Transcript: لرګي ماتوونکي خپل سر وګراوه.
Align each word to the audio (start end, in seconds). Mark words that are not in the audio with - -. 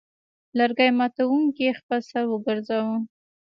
لرګي 0.57 0.89
ماتوونکي 0.99 1.67
خپل 1.79 1.99
سر 2.09 2.23
وګراوه. 2.29 2.95